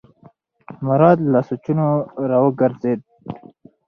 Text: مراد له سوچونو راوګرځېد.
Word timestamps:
مراد 0.87 1.17
له 1.31 1.39
سوچونو 1.49 1.87
راوګرځېد. 2.29 2.99